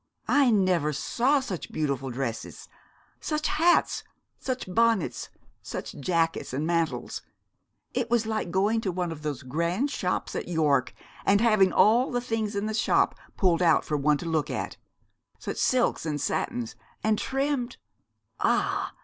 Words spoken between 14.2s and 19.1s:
look at such silks and satins and trimmed ah!